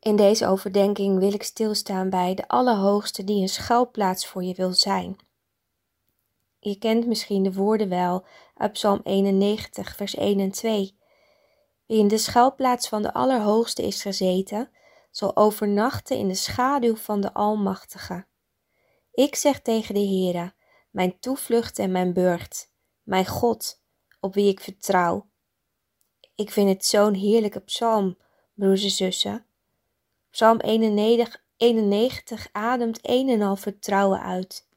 In 0.00 0.16
deze 0.16 0.46
overdenking 0.46 1.18
wil 1.18 1.32
ik 1.32 1.42
stilstaan 1.42 2.10
bij 2.10 2.34
de 2.34 2.48
Allerhoogste 2.48 3.24
die 3.24 3.42
een 3.42 3.48
schuilplaats 3.48 4.26
voor 4.26 4.44
je 4.44 4.54
wil 4.54 4.72
zijn. 4.72 5.16
Je 6.58 6.78
kent 6.78 7.06
misschien 7.06 7.42
de 7.42 7.52
woorden 7.52 7.88
wel 7.88 8.26
uit 8.54 8.72
Psalm 8.72 9.00
91, 9.02 9.96
vers 9.96 10.14
1 10.14 10.40
en 10.40 10.50
2. 10.50 10.98
Wie 11.86 11.98
in 11.98 12.08
de 12.08 12.18
schuilplaats 12.18 12.88
van 12.88 13.02
de 13.02 13.12
Allerhoogste 13.12 13.82
is 13.82 14.02
gezeten, 14.02 14.70
zal 15.10 15.36
overnachten 15.36 16.16
in 16.16 16.28
de 16.28 16.34
schaduw 16.34 16.96
van 16.96 17.20
de 17.20 17.34
Almachtige. 17.34 18.26
Ik 19.12 19.34
zeg 19.34 19.60
tegen 19.60 19.94
de 19.94 20.00
Heere, 20.00 20.54
mijn 20.90 21.18
toevlucht 21.18 21.78
en 21.78 21.92
mijn 21.92 22.12
burcht, 22.12 22.72
mijn 23.02 23.26
God, 23.26 23.82
op 24.20 24.34
wie 24.34 24.48
ik 24.48 24.60
vertrouw. 24.60 25.30
Ik 26.34 26.50
vind 26.50 26.68
het 26.68 26.84
zo'n 26.84 27.14
heerlijke 27.14 27.60
psalm, 27.60 28.18
broers 28.54 28.82
en 28.82 28.90
zussen. 28.90 29.45
Psalm 30.36 30.60
91, 30.60 31.42
91 31.56 32.48
ademt 32.52 32.98
een 33.02 33.28
en 33.28 33.42
al 33.42 33.56
vertrouwen 33.56 34.20
uit. 34.20 34.68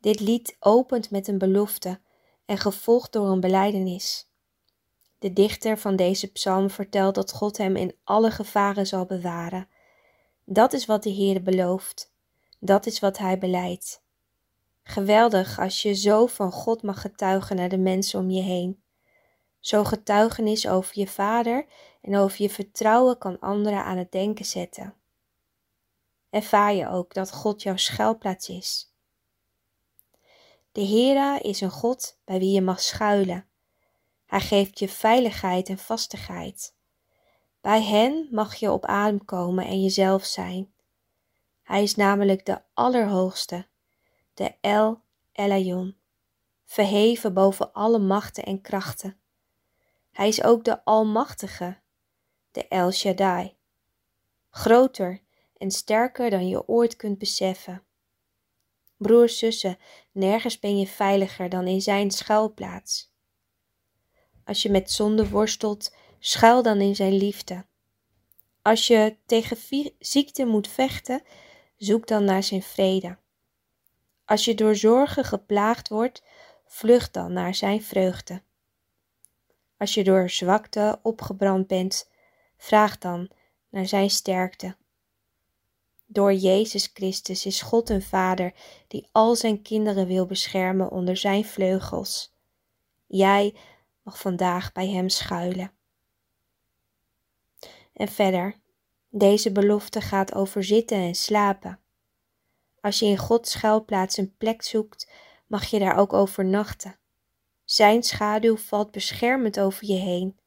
Dit 0.00 0.20
lied 0.20 0.56
opent 0.60 1.10
met 1.10 1.28
een 1.28 1.38
belofte 1.38 2.00
en 2.44 2.58
gevolgd 2.58 3.12
door 3.12 3.28
een 3.28 3.40
beleidenis. 3.40 4.30
De 5.18 5.32
dichter 5.32 5.78
van 5.78 5.96
deze 5.96 6.32
psalm 6.32 6.70
vertelt 6.70 7.14
dat 7.14 7.32
God 7.32 7.56
hem 7.56 7.76
in 7.76 7.96
alle 8.04 8.30
gevaren 8.30 8.86
zal 8.86 9.06
bewaren. 9.06 9.68
Dat 10.44 10.72
is 10.72 10.86
wat 10.86 11.02
de 11.02 11.10
Heer 11.10 11.42
belooft. 11.42 12.12
Dat 12.58 12.86
is 12.86 13.00
wat 13.00 13.18
hij 13.18 13.38
beleidt. 13.38 14.02
Geweldig 14.82 15.58
als 15.58 15.82
je 15.82 15.94
zo 15.94 16.26
van 16.26 16.52
God 16.52 16.82
mag 16.82 17.00
getuigen 17.00 17.56
naar 17.56 17.68
de 17.68 17.78
mensen 17.78 18.20
om 18.20 18.30
je 18.30 18.42
heen. 18.42 18.82
Zo 19.60 19.84
getuigenis 19.84 20.68
over 20.68 20.98
je 20.98 21.06
vader 21.06 21.66
en 22.02 22.16
over 22.16 22.42
je 22.42 22.50
vertrouwen 22.50 23.18
kan 23.18 23.38
anderen 23.38 23.84
aan 23.84 23.96
het 23.96 24.12
denken 24.12 24.44
zetten. 24.44 24.94
Ervaar 26.30 26.74
je 26.74 26.88
ook 26.88 27.14
dat 27.14 27.32
God 27.32 27.62
jouw 27.62 27.76
schuilplaats 27.76 28.48
is. 28.48 28.94
De 30.72 30.86
Heere 30.86 31.40
is 31.40 31.60
een 31.60 31.70
God 31.70 32.18
bij 32.24 32.38
wie 32.38 32.52
je 32.52 32.62
mag 32.62 32.80
schuilen. 32.80 33.46
Hij 34.26 34.40
geeft 34.40 34.78
je 34.78 34.88
veiligheid 34.88 35.68
en 35.68 35.78
vastigheid. 35.78 36.74
Bij 37.60 37.82
hen 37.82 38.28
mag 38.30 38.54
je 38.54 38.72
op 38.72 38.84
adem 38.84 39.24
komen 39.24 39.66
en 39.66 39.82
jezelf 39.82 40.24
zijn. 40.24 40.74
Hij 41.62 41.82
is 41.82 41.94
namelijk 41.94 42.46
de 42.46 42.62
Allerhoogste, 42.74 43.66
de 44.34 44.54
El 44.60 45.00
Elyon, 45.32 45.96
verheven 46.64 47.34
boven 47.34 47.72
alle 47.72 47.98
machten 47.98 48.44
en 48.44 48.60
krachten. 48.60 49.20
Hij 50.16 50.28
is 50.28 50.42
ook 50.42 50.64
de 50.64 50.84
Almachtige, 50.84 51.76
de 52.50 52.68
El 52.68 52.92
Shaddai, 52.92 53.56
groter 54.50 55.20
en 55.56 55.70
sterker 55.70 56.30
dan 56.30 56.48
je 56.48 56.68
ooit 56.68 56.96
kunt 56.96 57.18
beseffen. 57.18 57.82
Broers, 58.96 59.38
zussen, 59.38 59.78
nergens 60.12 60.58
ben 60.58 60.78
je 60.78 60.86
veiliger 60.86 61.48
dan 61.48 61.66
in 61.66 61.80
zijn 61.80 62.10
schuilplaats. 62.10 63.12
Als 64.44 64.62
je 64.62 64.70
met 64.70 64.90
zonde 64.90 65.28
worstelt, 65.28 65.94
schuil 66.18 66.62
dan 66.62 66.80
in 66.80 66.96
zijn 66.96 67.14
liefde. 67.14 67.64
Als 68.62 68.86
je 68.86 69.16
tegen 69.26 69.56
ziekte 69.98 70.44
moet 70.44 70.68
vechten, 70.68 71.22
zoek 71.76 72.06
dan 72.06 72.24
naar 72.24 72.42
zijn 72.42 72.62
vrede. 72.62 73.18
Als 74.24 74.44
je 74.44 74.54
door 74.54 74.76
zorgen 74.76 75.24
geplaagd 75.24 75.88
wordt, 75.88 76.22
vlucht 76.66 77.12
dan 77.12 77.32
naar 77.32 77.54
zijn 77.54 77.82
vreugde. 77.82 78.42
Als 79.78 79.94
je 79.94 80.04
door 80.04 80.30
zwakte 80.30 80.98
opgebrand 81.02 81.66
bent, 81.66 82.10
vraag 82.56 82.98
dan 82.98 83.30
naar 83.68 83.86
zijn 83.86 84.10
sterkte. 84.10 84.76
Door 86.06 86.32
Jezus 86.32 86.90
Christus 86.94 87.46
is 87.46 87.62
God 87.62 87.90
een 87.90 88.02
Vader 88.02 88.54
die 88.88 89.08
al 89.12 89.36
zijn 89.36 89.62
kinderen 89.62 90.06
wil 90.06 90.26
beschermen 90.26 90.90
onder 90.90 91.16
zijn 91.16 91.44
vleugels. 91.44 92.34
Jij 93.06 93.54
mag 94.02 94.20
vandaag 94.20 94.72
bij 94.72 94.88
Hem 94.88 95.08
schuilen. 95.08 95.72
En 97.92 98.08
verder, 98.08 98.54
deze 99.08 99.52
belofte 99.52 100.00
gaat 100.00 100.34
over 100.34 100.64
zitten 100.64 100.96
en 100.96 101.14
slapen. 101.14 101.80
Als 102.80 102.98
je 102.98 103.06
in 103.06 103.18
Gods 103.18 103.50
schuilplaats 103.50 104.16
een 104.16 104.36
plek 104.36 104.62
zoekt, 104.62 105.10
mag 105.46 105.64
je 105.64 105.78
daar 105.78 105.96
ook 105.96 106.12
overnachten. 106.12 106.98
Zijn 107.66 108.02
schaduw 108.02 108.56
valt 108.56 108.90
beschermend 108.90 109.60
over 109.60 109.86
je 109.86 109.98
heen. 109.98 110.38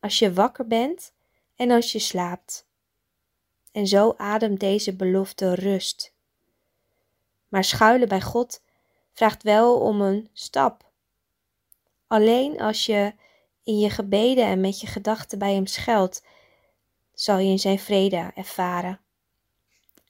Als 0.00 0.18
je 0.18 0.32
wakker 0.32 0.66
bent 0.66 1.12
en 1.56 1.70
als 1.70 1.92
je 1.92 1.98
slaapt. 1.98 2.66
En 3.72 3.86
zo 3.86 4.14
ademt 4.16 4.60
deze 4.60 4.96
belofte 4.96 5.54
rust. 5.54 6.14
Maar 7.48 7.64
schuilen 7.64 8.08
bij 8.08 8.20
God 8.20 8.62
vraagt 9.12 9.42
wel 9.42 9.80
om 9.80 10.00
een 10.00 10.28
stap. 10.32 10.90
Alleen 12.06 12.60
als 12.60 12.86
je 12.86 13.14
in 13.62 13.78
je 13.78 13.90
gebeden 13.90 14.44
en 14.44 14.60
met 14.60 14.80
je 14.80 14.86
gedachten 14.86 15.38
bij 15.38 15.54
Hem 15.54 15.66
schuilt, 15.66 16.22
zal 17.14 17.38
je 17.38 17.50
in 17.50 17.58
Zijn 17.58 17.78
vrede 17.78 18.30
ervaren. 18.34 19.00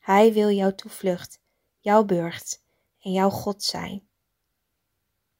Hij 0.00 0.32
wil 0.32 0.50
jouw 0.50 0.74
toevlucht, 0.74 1.40
jouw 1.78 2.04
burcht 2.04 2.62
en 3.02 3.12
jouw 3.12 3.30
God 3.30 3.62
zijn. 3.62 4.08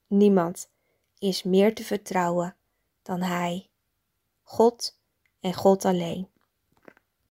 Niemand 0.06 0.70
is 1.18 1.42
meer 1.42 1.74
te 1.74 1.84
vertrouwen 1.84 2.56
dan 3.02 3.22
Hij, 3.22 3.70
God 4.42 4.98
en 5.40 5.54
God 5.54 5.84
alleen. 5.84 6.28